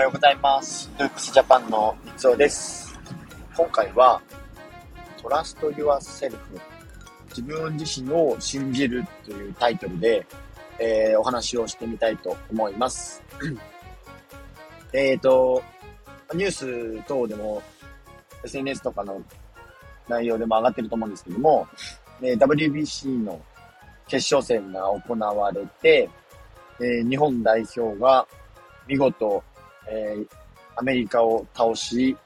[0.00, 0.90] はようございます。
[0.98, 2.98] ルークスジャパンの三つおです。
[3.54, 4.18] 今回は、
[5.18, 6.38] Trust Yourself
[7.28, 10.26] 自分自身を信じるというタイトルで、
[10.78, 13.22] えーお話をしてみたいと思います。
[14.94, 15.62] えっと、
[16.32, 17.62] ニュース等でも
[18.42, 19.22] SNS とかの
[20.08, 21.68] 内容でも上がってると思うんですけども、
[22.22, 23.38] えー WBC の
[24.08, 26.08] 決勝戦が行われて、
[26.80, 28.26] えー日本代表が
[28.88, 29.44] 見事、
[29.88, 30.26] えー
[30.76, 32.16] アメリカを倒し、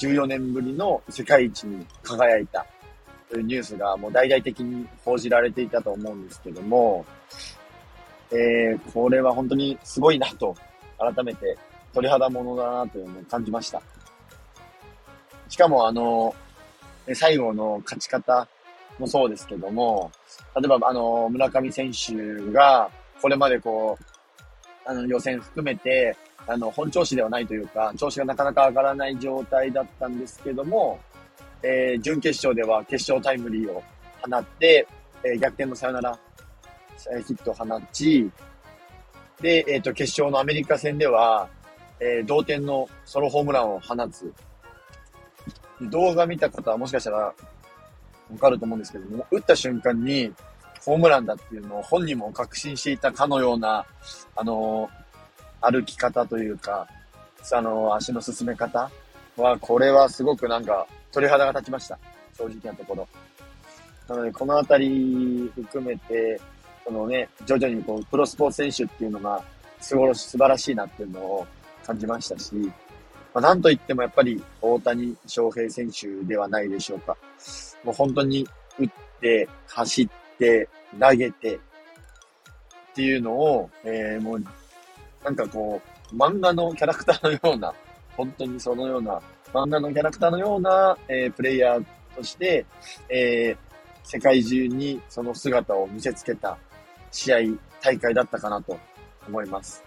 [0.00, 2.66] 14年ぶりの世界一に輝いた
[3.30, 7.06] というニュースがもう大々的に報じられていたと思うんですけども、
[8.32, 10.54] えーこれは本当にすごいなと、
[10.98, 11.56] 改めて
[11.94, 13.80] 鳥肌ものだなというのを感じました。
[15.48, 16.34] しかもあの、
[17.14, 18.46] 最後の勝ち方
[18.98, 20.10] もそうですけども、
[20.54, 22.90] 例えばあの、村上選手が、
[23.22, 24.04] これまでこう、
[24.84, 30.98] あの、予選含めて、あの、本調子ではないというか、調子がなかなか上がらない状態だったんですけども、
[31.62, 33.82] えー準決勝では決勝タイムリーを
[34.22, 34.86] 放って、
[35.22, 36.18] えー逆転のサヨナラ、
[37.12, 38.30] えーヒットを放ち、
[39.40, 41.48] で、えっ、と、決勝のアメリカ戦では、
[42.00, 44.32] えー同点のソロホームランを放つ。
[45.82, 47.34] 動画見た方はもしかしたらわ
[48.38, 50.32] かると思うんですけども、打った瞬間に
[50.84, 53.84] ホームランだっていうのを本人も確信していたかのような、
[54.36, 54.88] あの
[55.60, 56.88] 歩き方というか、
[57.52, 58.90] あの足の進め方
[59.36, 61.98] は、これはすごくなんか鳥肌が立ちました。
[62.36, 63.08] 正直なところ。
[64.08, 66.40] なので、このあたり含めて、
[66.84, 69.42] そのね、徐々にこう、プロスポーツ選手っていうのが、
[69.80, 71.46] すごろ、素晴らしいなっていうのを
[71.86, 72.54] 感じましたし、
[73.32, 77.16] まあ、なんといってもやっぱり大谷翔平選手ではないでしょうか。
[77.84, 78.46] もう本当に
[78.78, 78.88] 打っ
[79.20, 80.08] て、走っ
[80.40, 81.58] て、投げてっ
[82.94, 84.44] ていうのを、えーもう、
[85.22, 85.80] なんかこ
[86.12, 87.72] う、漫画のキャラクターのような、
[88.16, 89.20] 本当にそのような、
[89.52, 91.84] 漫画のキャラクターのような、えープレイヤー
[92.16, 92.64] として、
[93.08, 93.70] えー
[94.02, 96.58] 世界中にその姿を見せつけた
[97.12, 97.38] 試合、
[97.80, 98.76] 大会だったかなと
[99.28, 99.84] 思います。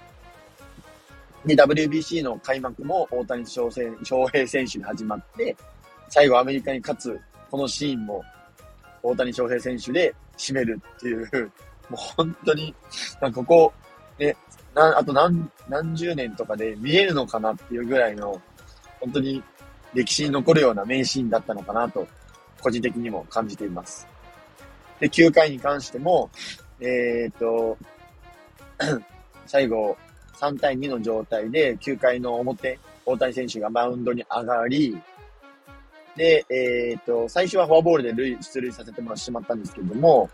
[1.45, 5.55] で、WBC の開幕も大谷翔平翔平選手に始まって、
[6.09, 7.19] 最後アメリカに勝つ、
[7.51, 8.23] このシーンも
[9.03, 11.51] 大谷翔平選手で締めるっていう、
[11.89, 12.73] もう本当に、
[13.21, 13.73] なんかここ、
[14.17, 14.35] ね、
[14.73, 18.41] なあと何、何十年とかで見えるのかなっていうぐらいの、
[19.01, 19.43] 本当に
[19.93, 22.07] 歴史に残るような名シーンだったのかなと、
[22.61, 24.07] 個人的にも感じています。
[24.99, 26.29] で、9回に関しても、
[26.79, 27.77] えっ、と、
[29.45, 29.97] 最後、
[30.39, 34.97] 3対2の状態で、9回の表、大谷選手がマウンドに上がり、
[36.15, 40.29] で、えっ、と、最初はフォアボールで塁出塁させてもらってしまったんですけども、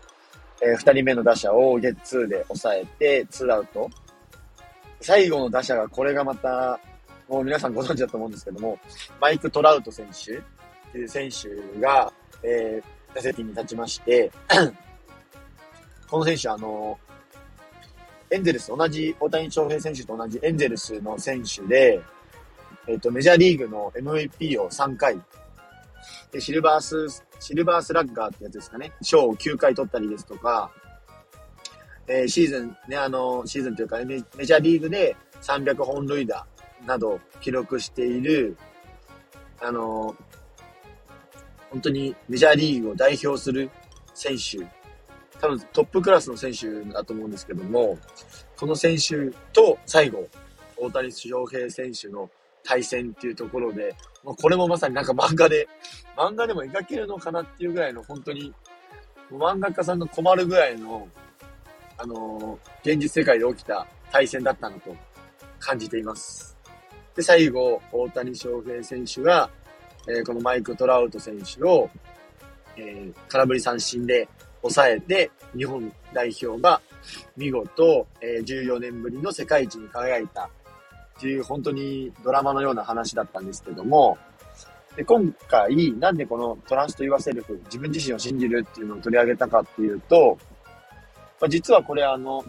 [0.62, 3.88] え2人目の打者をゲッツーで抑えて、ツーアウト。
[5.00, 6.78] 最後の打者が、これがまた、
[7.28, 8.78] もう皆さんご存知だと思うんですけども、
[9.20, 10.40] マイク・トラウト選手っ
[10.92, 12.12] ていう選手が、
[12.42, 14.30] えー打席に立ちまして、
[16.08, 16.98] この選手、あの、
[18.30, 22.00] エンゼルス、同じ、大谷翔平選手と同じエンゼルスの選手で、
[22.86, 25.20] えっ、と、メジャーリーグの MVP を3回、
[26.32, 30.70] で、シルバース、シルバースラッガーってやつですかね、賞を9回取ったりですとか、
[32.06, 36.46] えーシーズン、ね、あの、シーズンというか、メメジャーリーグで300本塁打
[36.86, 38.56] など記録している、
[39.60, 40.16] あの、
[41.70, 43.70] 本当にメジャーリーグを代表する
[44.14, 44.66] 選手、
[45.40, 47.98] 多分トップクラスの選手だと思うんですけども、
[48.56, 50.28] この選手と最後、
[50.76, 52.30] 大谷翔平選手の
[52.64, 55.68] 対戦っていうところで、もうこれもまさになんか漫画で、
[56.16, 58.52] 漫画でも描けるのかなっていうぐらいの本当に、
[59.32, 61.08] 漫画家さんが困るぐらいの、
[61.98, 64.96] あのー現実世界で起きた対戦だったなと
[65.58, 66.56] 感じています。
[67.14, 69.50] で、最後、大谷翔平選手が、
[70.08, 71.90] えーこのマイク・トラウト選手を、
[72.76, 74.28] えー空振り三振で
[74.62, 76.80] 抑えて、日本代表が
[77.36, 80.50] 見事、えー14年ぶりの世界一に輝いた
[81.20, 84.16] っていう本当にドラマのような話だったんですけども、
[84.96, 90.38] で今回、なんでこのトランスと言わせる自分自身を信じるっていうのを取り上げたかっていうと、
[91.38, 92.42] まあ、実はこれあの、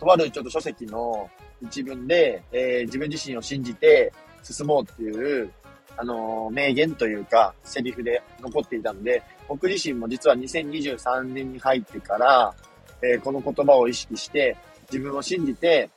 [0.00, 1.28] とあるちょっと書籍の
[1.62, 5.50] 一文で、えー自分自身を信じて進もうっていう、
[5.98, 12.54] あのー名言というか、セリフで残っていたので、僕自身も実は2023年に入ってから、
[13.02, 14.56] えーこの言葉を意識して、
[14.90, 15.90] 自分を信じて、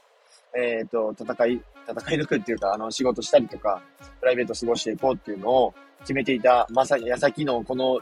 [0.55, 3.81] えっ、と、戦い、戦い抜くっていうか、あの、仕事したりとか、
[4.19, 7.99] プライベート過ごしていこうっていうのを決めていた、まさに矢先のこの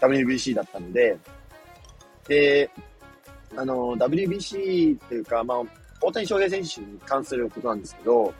[0.00, 1.16] WBC だったので、
[2.26, 2.70] で、
[3.56, 5.58] あの、WBC っていうか、まあ、
[6.00, 8.32] 大谷翔平選手に関することなんですけど、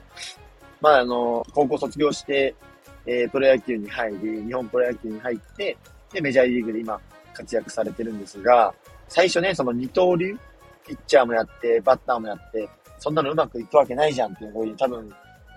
[0.81, 2.55] まあ、あの、高校卒業して、
[3.07, 5.77] えー、プロ野球に入り、日本プロ野球に入って、
[6.13, 7.01] で、メジャーリーグで今
[7.33, 8.75] 活躍されてるんですが、
[9.09, 10.39] 最初ね、その二刀流、
[10.87, 12.69] ピッチャーもやって、バッターもやって、
[12.99, 15.09] そんなのうまくいくわけないじゃんっていうふうに多分、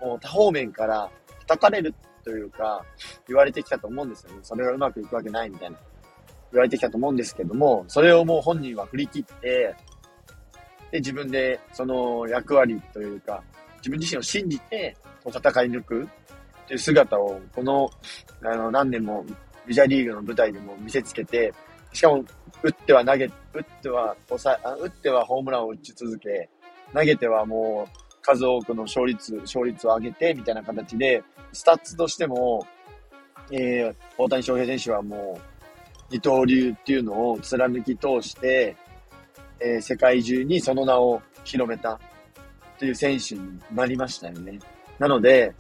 [0.02, 1.10] もう多方面から
[1.42, 1.94] 叩かれる
[2.24, 2.84] というか、
[3.28, 4.40] 言われてきたと思うんですよね。
[4.42, 5.78] それがうまくいくわけないみたいな。
[6.52, 9.76] 言われてきたと思うんですけども、それをもう本人は振り切って、
[10.92, 13.42] で、自分でその役割というか、
[13.78, 14.96] 自分自身を信じて、
[15.26, 17.90] 戦い抜くっていう姿を、この、
[18.44, 19.26] あの、何年も
[19.66, 21.54] メジャーリーグの舞台でも見せつけて、
[21.94, 22.24] しかも、
[22.64, 23.30] 打っては投げ、打
[23.60, 26.50] っては抑え、打ってはホームランを打ち続け、
[26.94, 32.66] 投げてはもう数多くの勝率、勝率を上げて、みたいな形で、スタッツとしても、
[33.52, 35.42] えー、大谷翔平選手はもう、
[36.10, 38.76] 二刀流っていうのを貫き通して、
[39.60, 42.00] えー、世界中にその名を広めた
[42.78, 44.60] という選手になりましたよね。
[45.00, 45.54] なので、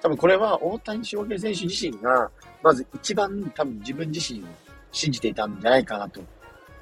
[0.00, 2.30] 多分これは大谷翔平選手自身が、
[2.62, 4.44] まず一番多分自分自身を
[4.90, 6.20] 信じていたんじゃないかなと、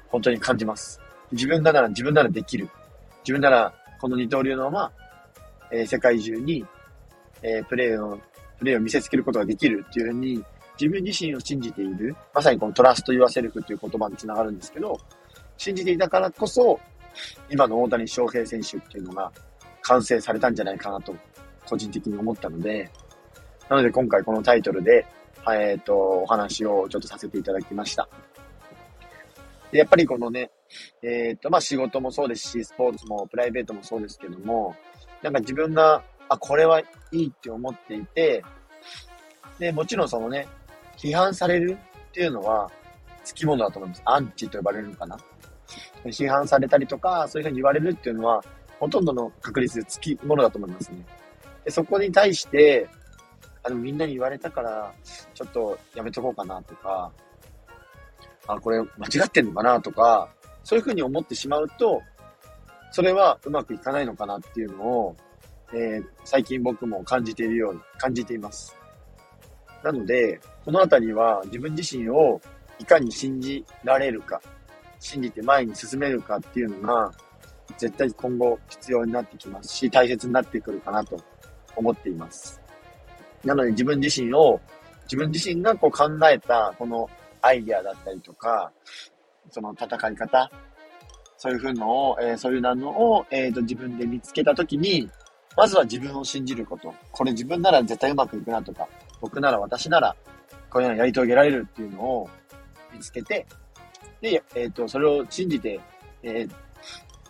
[0.09, 0.99] 本当に感じます。
[1.31, 2.69] 自分なら自分ならできる。
[3.23, 4.91] 自分ならこの二刀流のまま、
[5.71, 6.65] えー、世界中に、
[7.43, 8.19] えー、プレーを、
[8.57, 10.43] プレーを見せつけることができるっていうふうに、
[10.79, 12.15] 自分自身を信じている。
[12.33, 14.99] まさにこのトラスト・ユア・セルフという言葉につながるんですけど、
[15.57, 16.79] 信じていたからこそ、
[17.51, 19.31] 今の大谷翔平選手っていうのが
[19.83, 21.15] 完成されたんじゃないかなと、
[21.67, 22.89] 個人的に思ったので、
[23.69, 25.05] なので今回このタイトルで、
[25.47, 28.09] えっ、ー、と、お話をちょっとさせていただきました。
[29.71, 30.49] でやっぱりこのね、
[31.01, 34.75] えっ、と、まあ、仕事もそうですし、スポーツもプライベートもそうですけども、
[35.21, 38.43] なんか自分が、あ、これはいいって思っていて、
[39.59, 40.47] で、もちろんそのね、
[40.97, 41.77] 批判される
[42.09, 42.69] っていうのは、
[43.23, 44.01] つきものだと思います。
[44.05, 45.17] アンチと呼ばれるのかな。
[46.05, 48.43] 批判されたりとか、そういうふうに言われるっていうのは、
[48.79, 51.05] ほとんどの確率でつきものだと思いますね。
[51.63, 52.89] でそこに対して、
[53.63, 54.93] あの、みんなに言われたから、
[55.33, 57.11] ちょっとやめとこうかなとか、
[58.47, 60.29] あ、これ間違ってんのかなとか、
[60.63, 62.01] そういうふうに思ってしまうと、
[62.91, 65.15] それはうまくいかないのかなっていうのを、
[65.73, 68.75] えー、最近僕も感じているように感じています。
[69.83, 72.39] なので、このあたりは自分自身を
[72.77, 74.41] いかに信じられるか、
[74.99, 77.11] 信じて前に進めるかっていうのが、
[77.77, 81.17] 絶対今後必要になってきますし、大切になってくるかなと
[81.75, 82.61] 思っています。
[83.43, 84.59] なので自分自身を、
[85.03, 87.09] 自分自身がこう考えたこの
[87.41, 88.71] アイデアだったりとか、
[89.49, 90.51] その戦い方、
[91.37, 95.09] そういうふうのを、えー、そういうのを、えーと、自分で見つけたときに、
[95.57, 96.93] まずは自分を信じること。
[97.11, 98.87] これ自分なら絶対うまくいくなとか、
[99.19, 100.15] 僕なら私なら、
[100.69, 102.29] こういうのやり遂げられるっていうのを
[102.93, 103.45] 見つけて、
[104.21, 105.79] で、えっ、ー、と、それを信じて、
[106.23, 106.51] えー、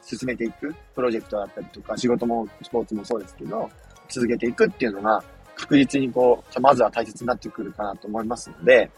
[0.04, 3.70] 進めていくプロジェクトだったりとか、仕事もスポーツもそうですけど、
[4.10, 5.24] 続けていくっていうのが、
[5.56, 8.92] 確実にこう、まずは大切になってくるかなと思いますので、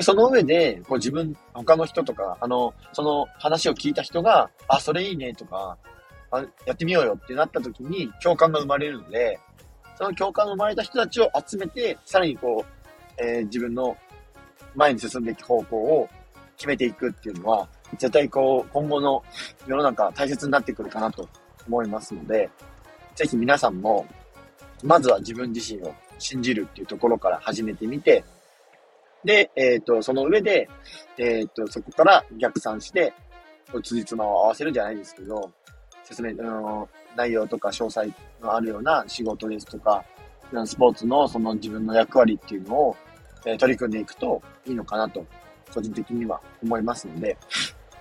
[0.00, 5.76] で、その上で、こう自分、他の人とか、あの、その話を聞いた人が、あ、それいいねとか、
[6.30, 9.38] あやってみようよってなった時に共感が生まれるので、
[9.98, 13.94] その共感が生まれた人たちを集めて、さらにこう、えー、自分の
[14.74, 16.08] 前に進んでいく方向を
[16.56, 17.68] 決めていくっていうのは、
[17.98, 19.22] 絶対こう、今後の
[19.66, 21.28] 世の中大切になってくるかなと
[21.68, 22.48] 思いますので、
[23.14, 24.06] ぜひ皆さんも、
[24.82, 28.24] まずは自分自身を信じるっていうところから始めてみて、
[29.24, 30.68] で、えっ、ー、と、その上で、
[31.18, 33.12] えっ、ー、と、そこから逆算して、
[33.82, 35.50] つじつまを合わせるじゃないですけど、
[36.04, 40.04] 説明、あの、内容とか詳細のあるような仕事ですとか、
[40.64, 42.96] スポーツのその自分の役割っていうのを、
[43.44, 45.24] えー、取り組んでいくといいのかなと、
[45.72, 47.36] 個人的には思いますので、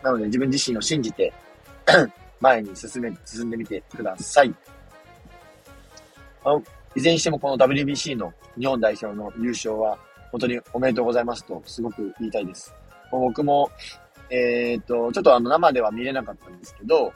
[0.02, 1.34] なので自分自身を信じて
[2.40, 4.56] 前に進め、進んでみてください。
[6.44, 6.64] あの、
[6.96, 9.98] いずれにしてもこの WBC の日本代表の優勝は
[10.32, 12.74] 本当におめでとうございますと、すごく言いたいです。
[13.12, 13.72] 僕も、
[14.30, 17.12] えー、っと、ちょっとあの、生では見れなかったんですけど、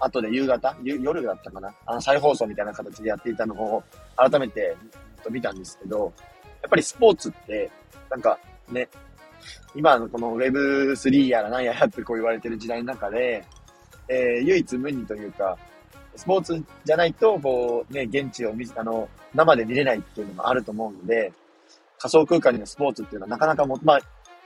[0.00, 1.74] 後で夕方夜だったかな？
[1.86, 3.82] あの、再放送みたいな形でやっていたのを、
[4.16, 4.76] 改めて
[5.30, 6.12] 見たんですけど、
[6.62, 7.70] やっぱりスポーツって、
[8.10, 8.38] なんか
[8.70, 8.88] ね、
[9.74, 13.44] 今のこの Web3 やら何やらってこう言われてる時代の中で、
[14.08, 15.56] えー、唯一無二というか、
[16.14, 21.32] スポーツじゃないと、こうね、現地を見、あの、生で見れないっていうのもあると思うので、
[21.98, 24.00] 仮想空間にのスポーツっていうのはなかなかも、まあ、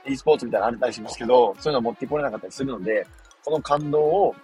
[0.05, 3.05] e スポーツみたいなのあったりしますけど、そういうのを持ってこれなかったりするので、
[3.43, 4.35] この感動を、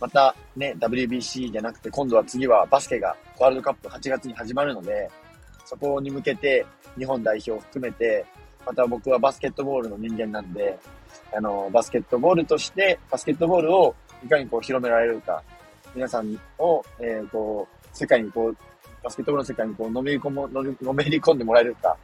[0.00, 5.10] またね、WBC じゃなくて、今度は次はバスケがワールドカップ8月に始まるので、
[5.64, 6.66] そこに向けて
[6.98, 8.24] 日本代表を含めて、
[8.66, 10.78] また僕はバスケットボールの人間なんで、
[11.34, 13.94] あの、バスケットボールとして、バスケットボールを
[14.24, 15.42] いかにこう広められるか、
[15.94, 18.56] 皆さんを、えー、こう、世界にこう、
[19.02, 20.48] バスケットボールの世界にこう、のめり込む、
[20.82, 21.96] のめり込んでもらえるか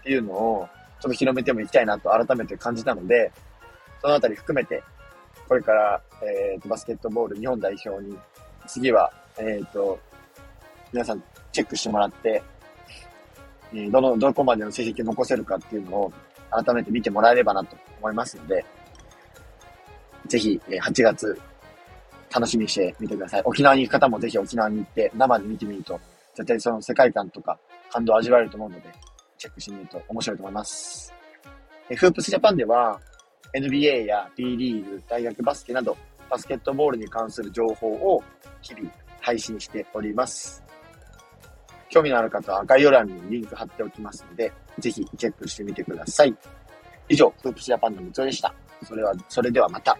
[0.00, 0.68] っていうのを、
[1.00, 3.32] ちょっと広めてもいきたいなと改めて感じたので、
[4.00, 4.82] そのあたり含めて、
[5.48, 8.16] これから、えっ、ー、と、バスケットボール日本代表に、
[8.66, 9.98] 次は、えっ、ー、と、
[10.92, 12.42] 皆さんチェックしてもらって、
[13.72, 16.12] えー、どの、どこまでの成績を残せるかっていうのを
[16.50, 18.64] 改めて見てもらえればなと思いますので、
[20.26, 21.40] ぜひ、え8月、
[22.32, 23.42] 楽しみにしてみてください。
[23.44, 26.00] 沖縄に行く方もぜひ沖縄に行って生で見てみると、
[26.34, 27.58] 絶対その世界観とか
[27.90, 28.92] 感動を味わえると思うので、
[29.38, 31.12] チェックしてみると面白いと思います。
[31.90, 33.00] えフープスジャパンでは、
[33.54, 35.96] NBA や B リーグ、大学バスケなど、
[36.30, 38.22] バスケットボールに関する情報を
[38.62, 40.62] 日々配信しております。
[41.90, 46.34] 興味のある方は概要欄にリンク貼っておきますので、ぜひチェックしてみてください。
[47.08, 48.54] 以上、フープスジャパンのみつでした。
[48.82, 49.98] それは、それではまた。